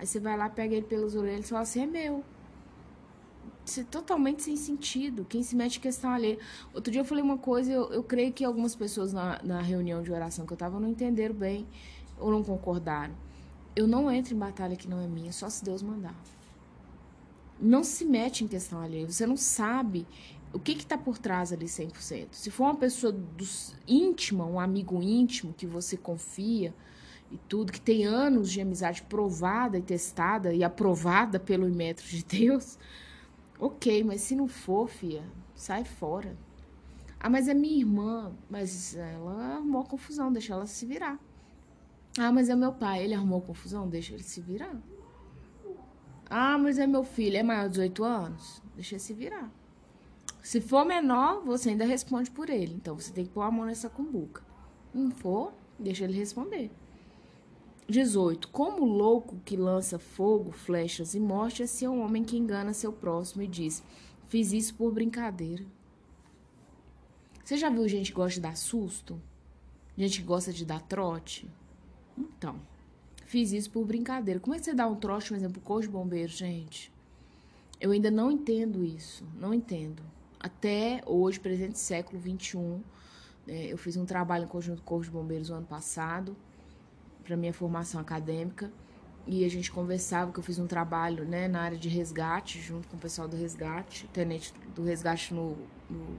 Aí 0.00 0.06
você 0.06 0.18
vai 0.18 0.34
lá, 0.34 0.48
pega 0.48 0.74
ele 0.74 0.86
pelos 0.86 1.14
orelhas 1.14 1.44
e 1.44 1.48
fala 1.50 1.60
assim, 1.60 1.82
é 1.82 1.86
meu. 1.86 2.24
Isso 3.66 3.80
é 3.80 3.84
totalmente 3.84 4.42
sem 4.42 4.56
sentido. 4.56 5.26
Quem 5.26 5.42
se 5.42 5.54
mete 5.54 5.76
em 5.76 5.80
questão 5.80 6.08
alheia. 6.08 6.38
Outro 6.72 6.90
dia 6.90 7.02
eu 7.02 7.04
falei 7.04 7.22
uma 7.22 7.36
coisa, 7.36 7.70
eu, 7.70 7.92
eu 7.92 8.02
creio 8.02 8.32
que 8.32 8.42
algumas 8.42 8.74
pessoas 8.74 9.12
na, 9.12 9.42
na 9.42 9.60
reunião 9.60 10.02
de 10.02 10.10
oração 10.10 10.46
que 10.46 10.54
eu 10.54 10.56
tava 10.56 10.80
não 10.80 10.88
entenderam 10.88 11.34
bem 11.34 11.68
ou 12.18 12.30
não 12.30 12.42
concordaram. 12.42 13.12
Eu 13.76 13.86
não 13.86 14.10
entro 14.10 14.34
em 14.34 14.38
batalha 14.38 14.74
que 14.74 14.88
não 14.88 15.02
é 15.02 15.06
minha, 15.06 15.32
só 15.32 15.50
se 15.50 15.62
Deus 15.62 15.82
mandar. 15.82 16.16
Não 17.60 17.84
se 17.84 18.06
mete 18.06 18.42
em 18.42 18.48
questão 18.48 18.80
alheia. 18.80 19.06
Você 19.06 19.26
não 19.26 19.36
sabe 19.36 20.06
o 20.50 20.58
que 20.58 20.72
está 20.72 20.96
por 20.96 21.18
trás 21.18 21.52
ali 21.52 21.66
100%. 21.66 22.28
Se 22.32 22.50
for 22.50 22.64
uma 22.64 22.76
pessoa 22.76 23.12
do, 23.12 23.46
íntima, 23.86 24.46
um 24.46 24.58
amigo 24.58 25.02
íntimo 25.02 25.52
que 25.52 25.66
você 25.66 25.94
confia, 25.94 26.74
e 27.30 27.38
tudo, 27.48 27.72
que 27.72 27.80
tem 27.80 28.04
anos 28.04 28.50
de 28.50 28.60
amizade 28.60 29.02
provada 29.02 29.78
e 29.78 29.82
testada 29.82 30.52
e 30.52 30.64
aprovada 30.64 31.38
pelo 31.38 31.68
metro 31.68 32.06
de 32.06 32.24
Deus, 32.24 32.78
ok, 33.58 34.02
mas 34.02 34.20
se 34.22 34.34
não 34.34 34.48
for, 34.48 34.88
fia, 34.88 35.22
sai 35.54 35.84
fora. 35.84 36.36
Ah, 37.18 37.30
mas 37.30 37.48
é 37.48 37.54
minha 37.54 37.78
irmã, 37.78 38.32
mas 38.48 38.96
ela 38.96 39.56
arrumou 39.56 39.84
confusão, 39.84 40.32
deixa 40.32 40.54
ela 40.54 40.66
se 40.66 40.86
virar. 40.86 41.18
Ah, 42.18 42.32
mas 42.32 42.48
é 42.48 42.56
meu 42.56 42.72
pai, 42.72 43.04
ele 43.04 43.14
arrumou 43.14 43.40
confusão, 43.40 43.88
deixa 43.88 44.14
ele 44.14 44.22
se 44.22 44.40
virar. 44.40 44.76
Ah, 46.28 46.56
mas 46.58 46.78
é 46.78 46.86
meu 46.86 47.04
filho, 47.04 47.36
é 47.36 47.42
maior 47.42 47.64
de 47.64 47.70
18 47.70 48.04
anos, 48.04 48.62
deixa 48.74 48.94
ele 48.94 49.00
se 49.00 49.12
virar. 49.12 49.52
Se 50.42 50.60
for 50.60 50.84
menor, 50.84 51.42
você 51.44 51.70
ainda 51.70 51.84
responde 51.84 52.30
por 52.30 52.48
ele. 52.48 52.74
Então 52.74 52.98
você 52.98 53.12
tem 53.12 53.24
que 53.24 53.30
pôr 53.30 53.42
a 53.42 53.50
mão 53.50 53.66
nessa 53.66 53.90
cumbuca. 53.90 54.42
Não 54.92 55.10
for, 55.10 55.52
deixa 55.78 56.04
ele 56.04 56.16
responder. 56.16 56.70
18. 57.90 58.48
Como 58.48 58.84
louco 58.84 59.40
que 59.44 59.56
lança 59.56 59.98
fogo, 59.98 60.50
flechas 60.52 61.14
e 61.14 61.20
morte, 61.20 61.62
assim 61.62 61.86
é 61.86 61.90
um 61.90 62.02
homem 62.04 62.24
que 62.24 62.36
engana 62.36 62.72
seu 62.72 62.92
próximo 62.92 63.42
e 63.42 63.46
diz: 63.46 63.82
Fiz 64.28 64.52
isso 64.52 64.74
por 64.74 64.92
brincadeira. 64.92 65.64
Você 67.44 67.56
já 67.56 67.68
viu 67.68 67.88
gente 67.88 68.10
que 68.10 68.16
gosta 68.16 68.34
de 68.34 68.40
dar 68.40 68.56
susto? 68.56 69.20
Gente 69.96 70.20
que 70.20 70.26
gosta 70.26 70.52
de 70.52 70.64
dar 70.64 70.80
trote? 70.82 71.50
Então, 72.16 72.60
fiz 73.26 73.52
isso 73.52 73.70
por 73.70 73.84
brincadeira. 73.84 74.38
Como 74.38 74.54
é 74.54 74.58
que 74.58 74.64
você 74.64 74.74
dá 74.74 74.86
um 74.86 74.94
trote, 74.94 75.28
por 75.28 75.36
exemplo, 75.36 75.60
corpo 75.60 75.82
de 75.82 75.88
bombeiro, 75.88 76.30
gente? 76.30 76.92
Eu 77.80 77.90
ainda 77.90 78.10
não 78.10 78.30
entendo 78.30 78.84
isso. 78.84 79.24
Não 79.38 79.52
entendo. 79.52 80.02
Até 80.38 81.02
hoje, 81.06 81.40
presente 81.40 81.78
século 81.78 82.20
XXI, 82.20 82.80
é, 83.48 83.72
eu 83.72 83.76
fiz 83.76 83.96
um 83.96 84.04
trabalho 84.04 84.44
em 84.44 84.48
conjunto 84.48 84.82
com 84.82 84.82
o 84.82 84.88
Corpo 84.88 85.04
de 85.04 85.10
Bombeiros 85.10 85.48
no 85.50 85.56
ano 85.56 85.66
passado 85.66 86.36
para 87.30 87.36
minha 87.36 87.52
formação 87.52 88.00
acadêmica 88.00 88.72
e 89.24 89.44
a 89.44 89.48
gente 89.48 89.70
conversava 89.70 90.32
que 90.32 90.38
eu 90.40 90.42
fiz 90.42 90.58
um 90.58 90.66
trabalho 90.66 91.24
né, 91.24 91.46
na 91.46 91.60
área 91.60 91.78
de 91.78 91.88
resgate 91.88 92.60
junto 92.60 92.88
com 92.88 92.96
o 92.96 92.98
pessoal 92.98 93.28
do 93.28 93.36
resgate, 93.36 94.08
tenente 94.12 94.52
do 94.74 94.82
resgate 94.82 95.32
no, 95.32 95.56
no 95.88 96.16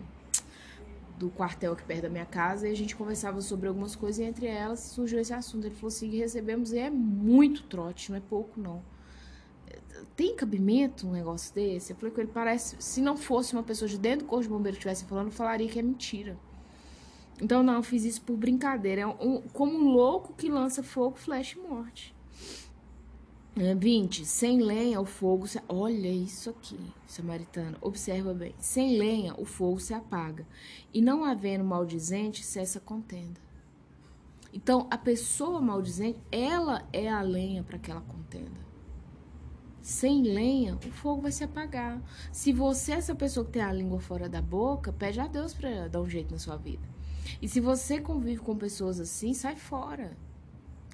do 1.20 1.30
quartel 1.30 1.74
aqui 1.74 1.84
perto 1.84 2.04
da 2.04 2.10
minha 2.10 2.26
casa 2.26 2.66
e 2.70 2.72
a 2.72 2.76
gente 2.76 2.96
conversava 2.96 3.42
sobre 3.42 3.68
algumas 3.68 3.94
coisas 3.94 4.20
e 4.20 4.24
entre 4.24 4.48
elas 4.48 4.80
surgiu 4.80 5.20
esse 5.20 5.34
assunto. 5.34 5.66
Ele 5.66 5.76
falou 5.76 5.90
assim, 5.90 6.10
recebemos 6.16 6.72
e 6.72 6.80
é 6.80 6.90
muito 6.90 7.64
trote, 7.64 8.10
não 8.10 8.18
é 8.18 8.22
pouco 8.22 8.58
não. 8.58 8.82
Tem 10.16 10.34
cabimento 10.34 11.06
um 11.06 11.12
negócio 11.12 11.54
desse? 11.54 11.92
Eu 11.92 11.98
falei 11.98 12.16
com 12.16 12.22
ele, 12.22 12.32
parece, 12.34 12.78
se 12.80 13.02
não 13.02 13.18
fosse 13.18 13.52
uma 13.52 13.64
pessoa 13.64 13.90
de 13.90 13.98
dentro 13.98 14.26
do 14.26 14.30
corpo 14.30 14.44
de 14.44 14.50
bombeiro 14.50 14.78
que 14.78 14.80
estivesse 14.80 15.04
falando, 15.04 15.28
eu 15.28 15.34
falaria 15.34 15.68
que 15.68 15.78
é 15.78 15.84
mentira. 15.84 16.38
Então, 17.42 17.64
não, 17.64 17.82
fiz 17.82 18.06
isso 18.06 18.22
por 18.22 18.38
brincadeira. 18.38 19.02
É 19.02 19.08
um, 19.08 19.42
como 19.52 19.76
um 19.76 19.90
louco 19.90 20.34
que 20.34 20.48
lança 20.48 20.84
fogo, 20.84 21.18
flash 21.18 21.56
morte. 21.56 22.16
É, 23.56 23.74
20. 23.74 24.24
Sem 24.26 24.62
lenha, 24.62 25.02
o 25.02 25.06
fogo 25.06 25.48
se... 25.48 25.60
Olha 25.68 26.08
isso 26.08 26.52
aqui, 26.52 26.80
samaritano. 27.08 27.78
Observa 27.82 28.32
bem. 28.32 28.54
Sem 28.60 28.96
lenha, 28.96 29.34
o 29.40 29.44
fogo 29.44 29.80
se 29.80 29.92
apaga. 29.92 30.46
E 30.94 31.02
não 31.02 31.26
havendo 31.26 31.64
maldizente, 31.64 32.46
cessa 32.46 32.78
a 32.78 32.82
contenda. 32.82 33.42
Então, 34.54 34.88
a 34.92 34.98
pessoa 34.98 35.60
maldizente, 35.60 36.20
ela 36.32 36.88
é 36.94 37.10
a 37.10 37.22
lenha 37.22 37.64
para 37.64 37.78
aquela 37.78 38.02
contenda. 38.02 38.70
Sem 39.82 40.22
lenha, 40.22 40.76
o 40.76 40.92
fogo 40.92 41.24
vai 41.24 41.32
se 41.32 41.44
apagar. 41.44 42.00
Se 42.32 42.54
você 42.54 42.92
é 42.92 42.96
essa 42.96 43.16
pessoa 43.16 43.44
que 43.44 43.54
tem 43.54 43.64
a 43.64 43.74
língua 43.74 44.00
fora 44.00 44.30
da 44.30 44.42
boca, 44.42 44.94
pede 44.94 45.20
a 45.20 45.26
Deus 45.26 45.56
para 45.56 45.88
dar 45.88 46.02
um 46.02 46.10
jeito 46.10 46.32
na 46.32 46.38
sua 46.38 46.56
vida. 46.56 46.91
E 47.42 47.48
se 47.48 47.60
você 47.60 48.00
convive 48.00 48.42
com 48.42 48.56
pessoas 48.56 49.00
assim, 49.00 49.34
sai 49.34 49.56
fora. 49.56 50.18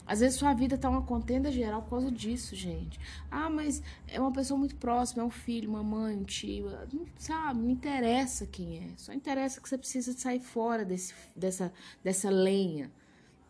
Às 0.08 0.22
vezes 0.22 0.40
sua 0.40 0.54
vida 0.54 0.78
tá 0.78 0.90
uma 0.90 1.02
contenda 1.02 1.52
geral 1.52 1.82
por 1.82 1.90
causa 1.90 2.10
disso, 2.10 2.56
gente. 2.56 2.98
Ah, 3.30 3.50
mas 3.50 3.84
é 4.08 4.20
uma 4.20 4.32
pessoa 4.32 4.58
muito 4.58 4.76
próxima, 4.78 5.22
é 5.22 5.26
um 5.26 5.30
filho, 5.30 5.70
uma 5.70 5.84
mãe, 5.84 6.16
um 6.16 6.24
tio. 6.24 6.70
Não, 6.94 7.06
sabe, 7.18 7.60
não 7.60 7.70
interessa 7.70 8.46
quem 8.46 8.78
é. 8.78 8.88
Só 8.96 9.12
interessa 9.12 9.60
que 9.60 9.68
você 9.68 9.78
precisa 9.78 10.14
sair 10.14 10.40
fora 10.40 10.86
desse, 10.86 11.14
dessa, 11.36 11.74
dessa 12.02 12.30
lenha. 12.30 12.90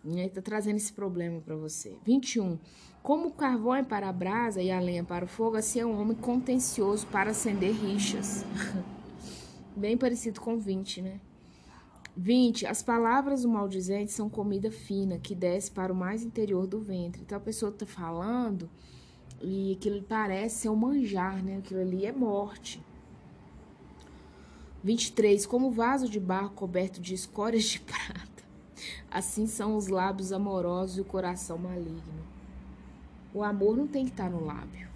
Né? 0.03 0.29
Tá 0.29 0.41
trazendo 0.41 0.77
esse 0.77 0.91
problema 0.91 1.39
para 1.41 1.56
você. 1.56 1.96
21. 2.03 2.58
Como 3.03 3.27
o 3.27 3.32
carvão 3.32 3.75
é 3.75 3.84
para 3.84 4.10
a 4.10 4.13
brasa 4.13 4.62
e 4.62 4.72
a 4.72 4.79
lenha 4.79 5.03
para 5.03 5.25
o 5.25 5.27
fogo, 5.27 5.58
assim 5.58 5.79
é 5.79 5.86
um 5.86 6.00
homem 6.00 6.17
contencioso 6.17 7.06
para 7.08 7.32
acender 7.32 7.72
rixas. 7.72 8.44
Bem 9.77 9.96
parecido 9.96 10.41
com 10.41 10.58
20, 10.58 11.03
né? 11.03 11.20
20. 12.17 12.65
As 12.65 12.81
palavras 12.81 13.43
do 13.43 13.50
maldizente 13.50 14.12
são 14.12 14.27
comida 14.27 14.71
fina 14.71 15.19
que 15.19 15.36
desce 15.36 15.69
para 15.69 15.93
o 15.93 15.95
mais 15.95 16.24
interior 16.24 16.65
do 16.65 16.81
ventre. 16.81 17.21
Então 17.21 17.38
a 17.38 17.41
pessoa 17.41 17.71
está 17.71 17.86
falando 17.86 18.67
e 19.39 19.74
aquilo 19.74 20.01
parece 20.01 20.62
ser 20.62 20.69
um 20.69 20.75
manjar, 20.75 21.43
né? 21.43 21.57
Aquilo 21.57 21.79
ali 21.79 22.07
é 22.07 22.12
morte. 22.12 22.81
23. 24.83 25.45
Como 25.45 25.69
vaso 25.69 26.09
de 26.09 26.19
barro 26.19 26.50
coberto 26.50 27.00
de 27.00 27.13
escórias 27.13 27.65
de 27.65 27.79
prata, 27.86 28.43
assim 29.12 29.45
são 29.45 29.77
os 29.77 29.88
lábios 29.88 30.31
amorosos 30.31 30.97
e 30.97 31.01
o 31.01 31.05
coração 31.05 31.59
maligno. 31.59 32.25
O 33.31 33.43
amor 33.43 33.77
não 33.77 33.86
tem 33.86 34.05
que 34.05 34.12
estar 34.12 34.29
no 34.29 34.43
lábio. 34.43 34.88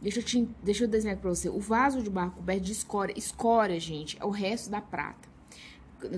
Deixa 0.00 0.20
eu, 0.20 0.24
te, 0.24 0.48
deixa 0.62 0.84
eu 0.84 0.88
desenhar 0.88 1.16
para 1.16 1.28
você. 1.28 1.48
O 1.48 1.58
vaso 1.58 2.00
de 2.00 2.08
barro 2.08 2.30
coberto 2.30 2.62
de 2.62 2.72
escória. 2.72 3.18
Escória, 3.18 3.80
gente, 3.80 4.16
é 4.20 4.24
o 4.24 4.30
resto 4.30 4.70
da 4.70 4.80
prata 4.80 5.29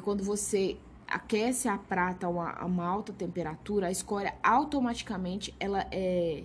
quando 0.01 0.23
você 0.23 0.77
aquece 1.07 1.69
a 1.69 1.77
prata 1.77 2.27
a 2.27 2.31
uma, 2.31 2.51
a 2.51 2.65
uma 2.65 2.87
alta 2.87 3.13
temperatura, 3.13 3.89
a 3.89 3.91
escória 3.91 4.35
automaticamente 4.43 5.55
ela 5.61 5.87
é 5.91 6.45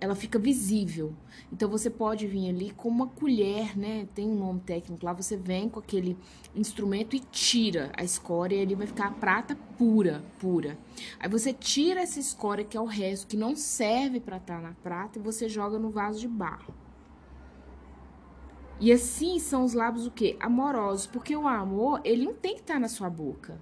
ela 0.00 0.14
fica 0.14 0.38
visível. 0.38 1.12
Então 1.52 1.68
você 1.68 1.90
pode 1.90 2.26
vir 2.26 2.48
ali 2.48 2.70
com 2.70 2.88
uma 2.88 3.08
colher, 3.08 3.76
né? 3.76 4.06
Tem 4.14 4.28
um 4.28 4.34
nome 4.36 4.60
técnico 4.60 5.04
lá, 5.04 5.12
você 5.12 5.36
vem 5.36 5.68
com 5.68 5.80
aquele 5.80 6.16
instrumento 6.54 7.16
e 7.16 7.20
tira 7.20 7.90
a 7.96 8.04
escória 8.04 8.56
e 8.56 8.62
ali 8.62 8.74
vai 8.74 8.86
ficar 8.86 9.08
a 9.08 9.10
prata 9.10 9.56
pura, 9.76 10.22
pura. 10.38 10.78
Aí 11.18 11.28
você 11.28 11.52
tira 11.52 12.00
essa 12.00 12.20
escória 12.20 12.64
que 12.64 12.76
é 12.76 12.80
o 12.80 12.84
resto 12.84 13.26
que 13.26 13.36
não 13.36 13.56
serve 13.56 14.20
para 14.20 14.36
estar 14.36 14.56
tá 14.56 14.62
na 14.62 14.72
prata 14.74 15.18
e 15.18 15.22
você 15.22 15.48
joga 15.48 15.78
no 15.78 15.90
vaso 15.90 16.20
de 16.20 16.28
barro. 16.28 16.72
E 18.80 18.92
assim 18.92 19.40
são 19.40 19.64
os 19.64 19.74
lábios 19.74 20.06
o 20.06 20.10
quê? 20.10 20.36
Amorosos, 20.38 21.06
porque 21.06 21.34
o 21.34 21.48
amor, 21.48 22.00
ele 22.04 22.24
não 22.24 22.34
tem 22.34 22.54
que 22.54 22.60
estar 22.60 22.74
tá 22.74 22.80
na 22.80 22.88
sua 22.88 23.10
boca. 23.10 23.60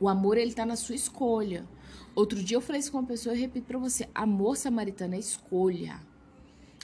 O 0.00 0.08
amor, 0.08 0.36
ele 0.36 0.52
tá 0.52 0.66
na 0.66 0.74
sua 0.74 0.96
escolha. 0.96 1.64
Outro 2.14 2.42
dia 2.42 2.56
eu 2.56 2.60
falei 2.60 2.80
isso 2.80 2.90
com 2.90 2.98
uma 2.98 3.06
pessoa 3.06 3.36
e 3.36 3.38
repito 3.38 3.66
para 3.66 3.78
você, 3.78 4.08
amor 4.14 4.56
samaritano 4.56 5.14
é 5.14 5.18
escolha. 5.18 6.00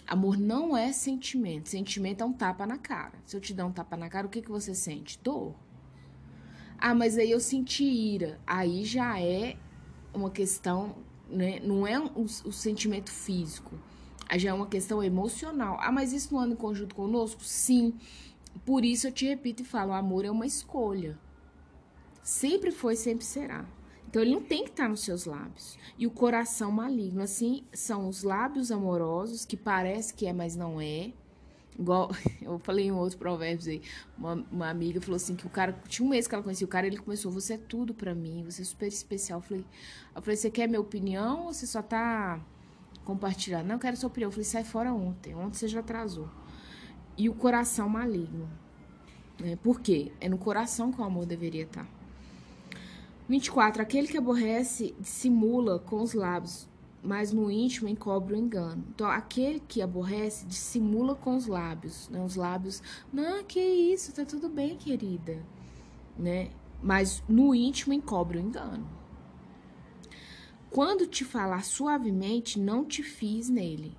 Amor 0.07 0.39
não 0.39 0.77
é 0.77 0.93
sentimento. 0.93 1.69
Sentimento 1.69 2.23
é 2.23 2.25
um 2.25 2.33
tapa 2.33 2.65
na 2.65 2.79
cara. 2.79 3.15
Se 3.25 3.37
eu 3.37 3.41
te 3.41 3.53
dar 3.53 3.67
um 3.67 3.73
tapa 3.73 3.97
na 3.97 4.09
cara, 4.09 4.27
o 4.27 4.31
que, 4.31 4.43
que 4.43 4.51
você 4.51 4.75
sente? 4.75 5.19
Dor. 5.23 5.55
Ah, 6.79 6.95
mas 6.95 7.19
aí 7.19 7.31
eu 7.31 7.41
senti 7.41 7.85
ira. 7.85 8.41
Aí 8.47 8.85
já 8.85 9.21
é 9.21 9.57
uma 10.15 10.31
questão, 10.31 10.97
né? 11.29 11.59
Não 11.61 11.87
é 11.87 11.99
o, 11.99 12.23
o 12.23 12.53
sentimento 12.53 13.11
físico 13.11 13.79
já 14.39 14.51
é 14.51 14.53
uma 14.53 14.67
questão 14.67 15.03
emocional. 15.03 15.79
Ah, 15.81 15.93
mas 15.93 16.13
isso 16.13 16.33
não 16.33 16.41
anda 16.41 16.55
em 16.55 16.57
conjunto 16.57 16.95
conosco? 16.95 17.43
Sim. 17.45 17.95
Por 18.65 18.85
isso 18.85 19.07
eu 19.07 19.13
te 19.13 19.27
repito 19.27 19.63
e 19.63 19.67
falo: 19.67 19.93
amor 19.93 20.25
é 20.25 20.31
uma 20.31 20.47
escolha. 20.47 21.19
Sempre 22.23 22.71
foi, 22.71 22.95
sempre 22.97 23.25
será. 23.25 23.67
Então 24.09 24.21
ele 24.21 24.35
não 24.35 24.43
tem 24.43 24.63
que 24.63 24.71
estar 24.71 24.89
nos 24.89 25.01
seus 25.01 25.25
lábios. 25.25 25.79
E 25.99 26.07
o 26.07 26.11
coração 26.11 26.71
maligno, 26.71 27.23
assim, 27.23 27.65
são 27.73 28.09
os 28.09 28.23
lábios 28.23 28.71
amorosos, 28.71 29.47
que 29.47 29.57
parece 29.57 30.13
que 30.13 30.27
é, 30.27 30.33
mas 30.33 30.55
não 30.55 30.81
é. 30.81 31.13
Igual 31.79 32.11
eu 32.43 32.59
falei 32.59 32.87
em 32.87 32.93
outros 32.93 33.15
provérbios 33.15 33.67
aí. 33.67 33.81
Uma, 34.17 34.35
uma, 34.53 34.69
amiga 34.69 35.01
falou 35.01 35.17
assim: 35.17 35.35
que 35.35 35.47
o 35.47 35.51
cara, 35.51 35.73
tinha 35.89 36.07
um 36.07 36.11
mês 36.11 36.29
que 36.29 36.35
ela 36.35 36.45
conhecia 36.45 36.67
o 36.67 36.71
cara, 36.71 36.87
ele 36.87 36.99
começou, 36.99 37.33
você 37.33 37.55
é 37.55 37.59
tudo 37.59 37.95
para 37.95 38.15
mim, 38.15 38.45
você 38.45 38.63
é 38.63 38.65
super 38.65 38.89
especial. 38.89 39.39
Eu 39.39 39.43
falei, 39.43 39.65
eu 40.15 40.23
falei, 40.23 40.37
você 40.37 40.51
quer 40.51 40.69
minha 40.69 40.81
opinião 40.81 41.47
ou 41.47 41.53
você 41.53 41.67
só 41.67 41.83
tá 41.83 42.39
compartilhar. 43.05 43.63
Não, 43.63 43.79
quero 43.79 43.97
sua 43.97 44.09
opinião. 44.09 44.29
Eu 44.29 44.33
falei, 44.33 44.45
sai 44.45 44.65
fora 44.65 44.93
ontem. 44.93 45.35
Ontem 45.35 45.59
você 45.59 45.69
já 45.69 45.81
atrasou. 45.81 46.29
E 47.17 47.29
o 47.29 47.35
coração 47.35 47.89
maligno. 47.89 48.49
Né? 49.39 49.57
Por 49.57 49.81
quê? 49.81 50.13
É 50.21 50.29
no 50.29 50.39
coração 50.39 50.93
que 50.93 51.01
o 51.01 51.05
amor 51.05 51.27
deveria 51.27 51.65
estar. 51.65 51.87
24. 53.29 53.83
Aquele 53.83 54.09
que 54.09 54.19
aborrece 54.19 54.95
dissimula 54.99 55.79
com 55.79 56.03
os 56.03 56.15
lábios, 56.15 56.69
mas 57.03 57.33
no 57.33 57.51
íntimo 57.51 57.89
encobre 57.89 58.35
o 58.35 58.37
engano. 58.37 58.85
Então, 58.95 59.09
aquele 59.09 59.61
que 59.61 59.83
aborrece 59.83 60.47
dissimula 60.47 61.15
com 61.15 61.37
os 61.37 61.47
lábios, 61.47 62.09
né? 62.09 62.23
Os 62.25 62.37
lábios, 62.37 62.83
não, 63.13 63.43
que 63.43 63.61
isso, 63.61 64.13
tá 64.13 64.25
tudo 64.25 64.49
bem, 64.49 64.77
querida, 64.77 65.43
né? 66.17 66.51
Mas 66.83 67.23
no 67.29 67.55
íntimo 67.55 67.93
encobre 67.93 68.39
o 68.39 68.41
engano. 68.41 69.02
Quando 70.73 71.07
te 71.07 71.25
falar 71.25 71.65
suavemente, 71.65 72.59
não 72.59 72.85
te 72.85 73.03
fiz 73.03 73.51
nele. 73.51 73.95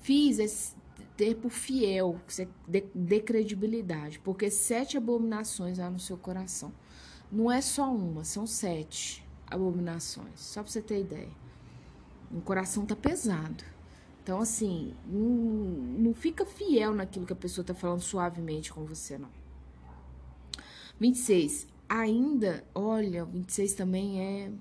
Fiz 0.00 0.38
esse 0.38 0.78
ter 1.16 1.36
fiel, 1.50 2.20
de, 2.68 2.84
de 2.94 3.20
credibilidade, 3.20 4.20
porque 4.20 4.48
sete 4.48 4.96
abominações 4.96 5.80
há 5.80 5.90
no 5.90 5.98
seu 5.98 6.16
coração. 6.16 6.72
Não 7.30 7.50
é 7.50 7.60
só 7.60 7.92
uma, 7.92 8.22
são 8.22 8.46
sete 8.46 9.26
abominações, 9.48 10.38
só 10.38 10.62
pra 10.62 10.70
você 10.70 10.80
ter 10.80 11.00
ideia. 11.00 11.32
O 12.30 12.40
coração 12.40 12.86
tá 12.86 12.94
pesado. 12.94 13.64
Então, 14.22 14.40
assim, 14.40 14.94
não, 15.04 15.20
não 15.98 16.14
fica 16.14 16.46
fiel 16.46 16.94
naquilo 16.94 17.26
que 17.26 17.32
a 17.32 17.36
pessoa 17.36 17.64
tá 17.64 17.74
falando 17.74 18.00
suavemente 18.00 18.72
com 18.72 18.84
você, 18.84 19.18
não. 19.18 19.30
26. 21.00 21.66
Ainda, 21.88 22.64
olha, 22.74 23.24
26 23.24 23.72
também 23.72 24.20
é 24.20 24.52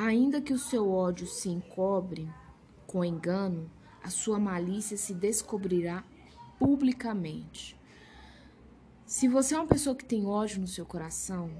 Ainda 0.00 0.40
que 0.40 0.52
o 0.52 0.58
seu 0.60 0.92
ódio 0.92 1.26
se 1.26 1.48
encobre 1.48 2.32
com 2.86 3.04
engano, 3.04 3.68
a 4.00 4.08
sua 4.08 4.38
malícia 4.38 4.96
se 4.96 5.12
descobrirá 5.12 6.04
publicamente. 6.56 7.76
Se 9.04 9.26
você 9.26 9.56
é 9.56 9.58
uma 9.58 9.66
pessoa 9.66 9.96
que 9.96 10.04
tem 10.04 10.24
ódio 10.24 10.60
no 10.60 10.68
seu 10.68 10.86
coração, 10.86 11.50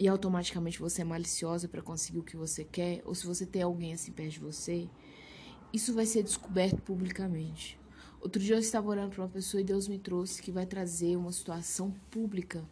e 0.00 0.08
automaticamente 0.08 0.80
você 0.80 1.02
é 1.02 1.04
maliciosa 1.04 1.68
para 1.68 1.82
conseguir 1.82 2.20
o 2.20 2.22
que 2.22 2.34
você 2.34 2.64
quer, 2.64 3.02
ou 3.04 3.14
se 3.14 3.26
você 3.26 3.44
tem 3.44 3.60
alguém 3.60 3.92
assim 3.92 4.10
perto 4.10 4.32
de 4.32 4.40
você, 4.40 4.88
isso 5.70 5.92
vai 5.92 6.06
ser 6.06 6.22
descoberto 6.22 6.80
publicamente. 6.80 7.78
Outro 8.22 8.40
dia 8.40 8.56
eu 8.56 8.60
estava 8.60 8.88
orando 8.88 9.10
para 9.10 9.22
uma 9.22 9.28
pessoa 9.28 9.60
e 9.60 9.64
Deus 9.64 9.86
me 9.86 9.98
trouxe 9.98 10.40
que 10.40 10.50
vai 10.50 10.64
trazer 10.64 11.14
uma 11.14 11.30
situação 11.30 11.94
pública. 12.10 12.64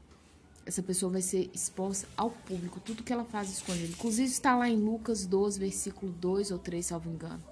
Essa 0.71 0.85
pessoa 0.85 1.11
vai 1.11 1.21
ser 1.21 1.51
exposta 1.53 2.07
ao 2.17 2.31
público, 2.31 2.79
tudo 2.79 3.03
que 3.03 3.13
ela 3.13 3.25
faz 3.25 3.51
escondido. 3.51 3.89
Inclusive 3.89 4.29
está 4.29 4.55
lá 4.57 4.69
em 4.69 4.77
Lucas 4.77 5.27
12, 5.27 5.59
versículo 5.59 6.13
2 6.13 6.53
ou 6.53 6.61
3, 6.61 6.87
salvo 6.87 7.11
engano. 7.11 7.43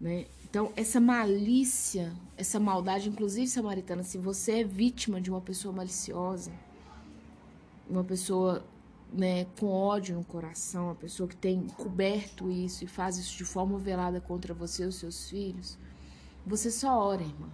Né? 0.00 0.26
Então, 0.48 0.72
essa 0.76 1.00
malícia, 1.00 2.12
essa 2.36 2.60
maldade, 2.60 3.08
inclusive, 3.08 3.48
samaritana, 3.48 4.04
se 4.04 4.16
você 4.16 4.60
é 4.60 4.64
vítima 4.64 5.20
de 5.20 5.28
uma 5.28 5.40
pessoa 5.40 5.74
maliciosa, 5.74 6.52
uma 7.90 8.04
pessoa 8.04 8.64
né, 9.12 9.46
com 9.58 9.66
ódio 9.66 10.14
no 10.14 10.22
coração, 10.22 10.84
uma 10.84 10.94
pessoa 10.94 11.28
que 11.28 11.34
tem 11.34 11.66
coberto 11.76 12.48
isso 12.48 12.84
e 12.84 12.86
faz 12.86 13.16
isso 13.18 13.36
de 13.36 13.44
forma 13.44 13.76
velada 13.76 14.20
contra 14.20 14.54
você 14.54 14.84
e 14.84 14.86
os 14.86 14.94
seus 14.94 15.28
filhos, 15.28 15.76
você 16.46 16.70
só 16.70 16.96
ora, 16.96 17.22
irmã. 17.22 17.48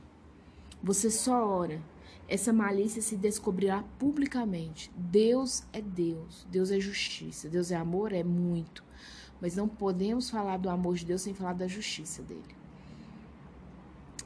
Você 0.83 1.11
só 1.11 1.49
ora. 1.49 1.94
Essa 2.27 2.53
malícia 2.53 3.03
se 3.03 3.17
descobrirá 3.17 3.85
publicamente. 3.99 4.91
Deus 4.97 5.65
é 5.73 5.81
Deus. 5.81 6.47
Deus 6.51 6.71
é 6.71 6.81
justiça. 6.81 7.49
Deus 7.49 7.71
é 7.71 7.77
amor? 7.77 8.13
É 8.13 8.25
muito. 8.25 8.85
Mas 9.41 9.57
não 9.57 9.69
podemos 9.69 10.31
falar 10.31 10.57
do 10.57 10.71
amor 10.71 10.95
de 10.95 11.05
Deus 11.05 11.23
sem 11.23 11.35
falar 11.35 11.53
da 11.53 11.69
justiça 11.69 12.23
dele. 12.23 12.64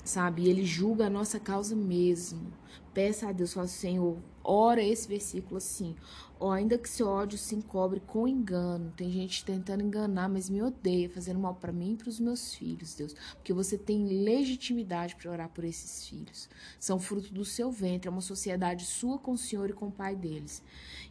Sabe? 0.09 0.49
Ele 0.49 0.65
julga 0.65 1.07
a 1.07 1.11
nossa 1.11 1.39
causa 1.39 1.77
mesmo. 1.77 2.51
Peça 2.95 3.29
a 3.29 3.33
Deus, 3.33 3.53
fala, 3.53 3.67
Senhor, 3.67 4.17
ora 4.43 4.83
esse 4.83 5.07
versículo 5.07 5.59
assim. 5.59 5.95
Ó, 6.41 6.51
ainda 6.51 6.79
que 6.79 6.89
seu 6.89 7.07
ódio 7.07 7.37
se 7.37 7.55
encobre 7.55 8.01
com 8.01 8.27
engano. 8.27 8.91
Tem 8.97 9.11
gente 9.11 9.45
tentando 9.45 9.85
enganar, 9.85 10.27
mas 10.27 10.49
me 10.49 10.63
odeia, 10.63 11.11
fazendo 11.11 11.39
mal 11.39 11.57
para 11.57 11.75
mim 11.75 11.93
e 11.93 11.97
para 11.99 12.09
os 12.09 12.19
meus 12.19 12.55
filhos, 12.55 12.95
Deus. 12.95 13.15
Porque 13.35 13.53
você 13.53 13.77
tem 13.77 14.07
legitimidade 14.25 15.15
para 15.15 15.31
orar 15.31 15.51
por 15.51 15.63
esses 15.63 16.09
filhos. 16.09 16.49
São 16.81 16.99
fruto 16.99 17.31
do 17.31 17.45
seu 17.45 17.71
ventre, 17.71 18.09
é 18.09 18.11
uma 18.11 18.23
sociedade 18.23 18.87
sua 18.87 19.19
com 19.19 19.33
o 19.33 19.39
Senhor 19.39 19.69
e 19.69 19.75
com 19.75 19.89
o 19.89 19.93
Pai 19.93 20.17
deles. 20.17 20.63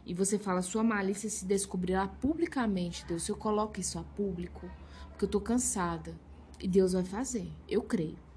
E 0.04 0.12
você 0.12 0.40
fala, 0.40 0.60
sua 0.60 0.82
malícia 0.82 1.30
se 1.30 1.44
descobrirá 1.44 2.08
publicamente, 2.08 3.06
Deus. 3.06 3.28
Eu 3.28 3.36
coloco 3.36 3.78
isso 3.78 3.96
a 3.96 4.02
público, 4.02 4.68
porque 5.10 5.24
eu 5.24 5.30
tô 5.30 5.40
cansada. 5.40 6.18
E 6.60 6.66
Deus 6.66 6.94
vai 6.94 7.04
fazer, 7.04 7.48
eu 7.68 7.80
creio. 7.80 8.27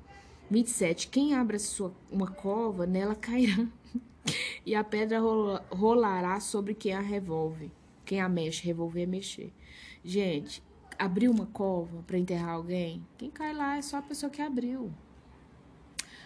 27. 0.52 1.08
Quem 1.08 1.34
abre 1.34 1.58
sua, 1.58 1.94
uma 2.12 2.28
cova, 2.28 2.86
nela 2.86 3.16
cairá 3.16 3.66
e 4.66 4.76
a 4.76 4.84
pedra 4.84 5.20
rolará 5.70 6.42
sobre 6.42 6.74
quem 6.74 6.94
a 6.94 7.00
revolve. 7.00 7.72
Quem 8.04 8.20
a 8.20 8.28
mexe, 8.28 8.66
revolver 8.66 9.04
é 9.04 9.06
mexer. 9.06 9.54
Gente, 10.04 10.62
abriu 11.00 11.32
uma 11.32 11.46
cova 11.46 12.04
para 12.04 12.18
enterrar 12.18 12.56
alguém, 12.56 13.02
quem 13.18 13.32
cai 13.32 13.54
lá 13.54 13.78
é 13.78 13.82
só 13.82 13.98
a 13.98 14.02
pessoa 14.02 14.30
que 14.30 14.42
abriu. 14.42 14.92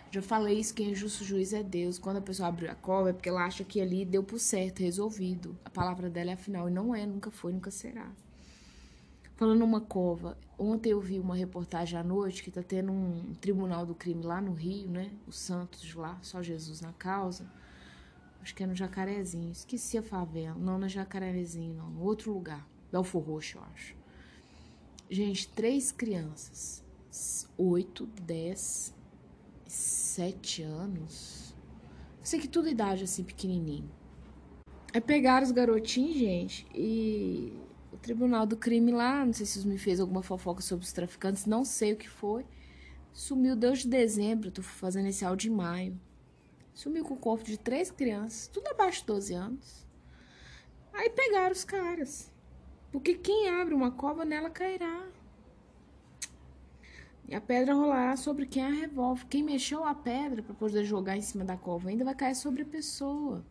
Já 0.09 0.23
falei 0.23 0.59
isso, 0.59 0.73
quem 0.73 0.91
é 0.91 0.95
justo 0.95 1.23
juiz 1.23 1.53
é 1.53 1.61
Deus. 1.61 1.99
Quando 1.99 2.17
a 2.17 2.21
pessoa 2.21 2.47
abre 2.47 2.67
a 2.67 2.73
cova 2.75 3.09
é 3.09 3.13
porque 3.13 3.29
ela 3.29 3.45
acha 3.45 3.63
que 3.63 3.79
ali 3.79 4.05
deu 4.05 4.23
por 4.23 4.39
certo, 4.39 4.79
resolvido. 4.79 5.55
A 5.63 5.69
palavra 5.69 6.09
dela 6.09 6.31
é 6.31 6.33
a 6.33 6.37
final 6.37 6.67
e 6.67 6.71
não 6.71 6.95
é, 6.95 7.05
nunca 7.05 7.29
foi, 7.29 7.51
nunca 7.51 7.69
será. 7.69 8.11
Falando 9.35 9.65
uma 9.65 9.81
cova, 9.81 10.37
ontem 10.57 10.91
eu 10.91 11.01
vi 11.01 11.19
uma 11.19 11.35
reportagem 11.35 11.99
à 11.99 12.03
noite 12.03 12.41
que 12.41 12.49
tá 12.49 12.63
tendo 12.63 12.89
um 12.93 13.33
tribunal 13.41 13.85
do 13.85 13.93
crime 13.93 14.23
lá 14.23 14.39
no 14.39 14.53
Rio, 14.53 14.89
né? 14.89 15.11
O 15.27 15.31
Santos 15.31 15.93
lá, 15.93 16.17
só 16.21 16.41
Jesus 16.41 16.79
na 16.79 16.93
causa. 16.93 17.45
Acho 18.41 18.55
que 18.55 18.63
é 18.63 18.67
no 18.67 18.73
Jacarezinho. 18.73 19.51
Esqueci 19.51 19.97
a 19.97 20.01
favela. 20.01 20.55
Não 20.57 20.79
no 20.79 20.87
Jacarezinho, 20.87 21.73
não. 21.73 21.89
No 21.89 22.03
outro 22.03 22.31
lugar. 22.31 22.65
Belfor 22.89 23.23
Roxo, 23.23 23.57
eu 23.57 23.63
acho. 23.73 23.93
Gente, 25.09 25.49
três 25.49 25.91
crianças. 25.91 26.81
Oito, 27.57 28.05
dez, 28.21 28.95
sete 29.67 30.63
anos. 30.63 31.53
Eu 32.19 32.25
sei 32.25 32.39
que 32.39 32.47
tudo 32.47 32.69
idade 32.69 33.03
assim, 33.03 33.23
pequenininho. 33.23 33.91
É 34.93 35.01
pegar 35.01 35.43
os 35.43 35.51
garotinhos, 35.51 36.15
gente, 36.15 36.65
e 36.73 37.51
o 37.95 37.97
tribunal 37.97 38.45
do 38.45 38.57
crime 38.57 38.91
lá, 38.91 39.25
não 39.25 39.31
sei 39.31 39.45
se 39.45 39.65
me 39.65 39.77
fez 39.77 40.01
alguma 40.01 40.21
fofoca 40.21 40.61
sobre 40.61 40.83
os 40.83 40.91
traficantes, 40.91 41.45
não 41.45 41.63
sei 41.63 41.93
o 41.93 41.97
que 41.97 42.09
foi. 42.09 42.45
Sumiu 43.13 43.55
desde 43.55 43.87
dezembro, 43.87 44.51
tô 44.51 44.61
fazendo 44.61 45.07
esse 45.07 45.23
áudio 45.23 45.51
em 45.51 45.55
maio. 45.55 45.99
Sumiu 46.73 47.05
com 47.05 47.13
o 47.13 47.17
corpo 47.17 47.45
de 47.45 47.57
três 47.57 47.89
crianças, 47.89 48.47
tudo 48.47 48.67
abaixo 48.67 48.99
de 48.99 49.07
12 49.07 49.33
anos. 49.33 49.87
Aí 50.93 51.09
pegaram 51.09 51.53
os 51.53 51.63
caras. 51.63 52.31
Porque 52.91 53.15
quem 53.15 53.49
abre 53.49 53.73
uma 53.73 53.91
cova 53.91 54.25
nela 54.25 54.49
cairá. 54.49 55.07
E 57.27 57.33
a 57.33 57.39
pedra 57.39 57.73
rolará 57.73 58.17
sobre 58.17 58.45
quem 58.45 58.63
a 58.63 58.69
revolve. 58.69 59.25
Quem 59.25 59.41
mexeu 59.41 59.85
a 59.85 59.95
pedra 59.95 60.43
para 60.43 60.53
poder 60.53 60.83
jogar 60.83 61.15
em 61.15 61.21
cima 61.21 61.45
da 61.45 61.55
cova 61.55 61.89
ainda 61.89 62.03
vai 62.03 62.13
cair 62.13 62.35
sobre 62.35 62.63
a 62.63 62.65
pessoa. 62.65 63.45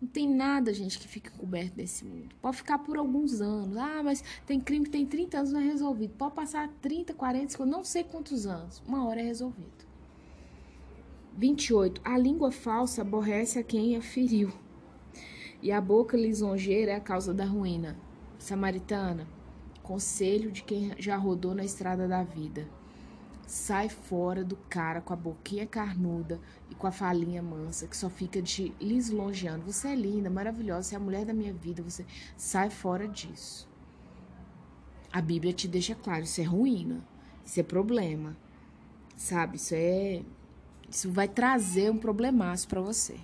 Não 0.00 0.08
tem 0.08 0.28
nada, 0.28 0.72
gente, 0.72 0.98
que 0.98 1.08
fique 1.08 1.30
coberto 1.30 1.76
nesse 1.76 2.04
mundo. 2.04 2.34
Pode 2.40 2.56
ficar 2.56 2.78
por 2.78 2.96
alguns 2.96 3.40
anos. 3.40 3.76
Ah, 3.76 4.02
mas 4.02 4.22
tem 4.46 4.60
crime 4.60 4.84
que 4.84 4.90
tem 4.90 5.06
30 5.06 5.38
anos 5.38 5.52
não 5.52 5.60
é 5.60 5.64
resolvido. 5.64 6.14
Pode 6.14 6.34
passar 6.34 6.68
30, 6.80 7.14
40, 7.14 7.52
50, 7.52 7.70
não 7.70 7.84
sei 7.84 8.04
quantos 8.04 8.46
anos. 8.46 8.82
Uma 8.86 9.06
hora 9.06 9.20
é 9.20 9.24
resolvido. 9.24 9.88
28. 11.38 12.00
A 12.04 12.18
língua 12.18 12.50
falsa 12.50 13.02
aborrece 13.02 13.60
a 13.60 13.62
quem 13.62 13.96
a 13.96 14.02
feriu, 14.02 14.52
e 15.62 15.70
a 15.70 15.80
boca 15.80 16.16
lisonjeira 16.16 16.90
é 16.90 16.96
a 16.96 17.00
causa 17.00 17.32
da 17.32 17.44
ruína. 17.44 17.96
Samaritana, 18.40 19.24
conselho 19.80 20.50
de 20.50 20.64
quem 20.64 20.92
já 20.98 21.16
rodou 21.16 21.54
na 21.54 21.64
estrada 21.64 22.08
da 22.08 22.24
vida. 22.24 22.68
Sai 23.48 23.88
fora 23.88 24.44
do 24.44 24.56
cara 24.68 25.00
com 25.00 25.14
a 25.14 25.16
boquinha 25.16 25.66
carnuda 25.66 26.38
e 26.70 26.74
com 26.74 26.86
a 26.86 26.92
falinha 26.92 27.42
mansa, 27.42 27.86
que 27.86 27.96
só 27.96 28.10
fica 28.10 28.42
de 28.42 28.74
lisonjeando. 28.78 29.64
Você 29.64 29.88
é 29.88 29.94
linda, 29.94 30.28
maravilhosa, 30.28 30.82
você 30.82 30.94
é 30.94 30.98
a 30.98 31.00
mulher 31.00 31.24
da 31.24 31.32
minha 31.32 31.54
vida, 31.54 31.82
você 31.82 32.04
sai 32.36 32.68
fora 32.68 33.08
disso. 33.08 33.66
A 35.10 35.22
Bíblia 35.22 35.54
te 35.54 35.66
deixa 35.66 35.94
claro, 35.94 36.24
isso 36.24 36.42
é 36.42 36.44
ruína, 36.44 37.02
isso 37.42 37.58
é 37.58 37.62
problema. 37.62 38.36
Sabe, 39.16 39.56
isso 39.56 39.74
é 39.74 40.22
isso 40.90 41.10
vai 41.10 41.26
trazer 41.26 41.90
um 41.90 41.96
problemaço 41.96 42.68
para 42.68 42.82
você. 42.82 43.16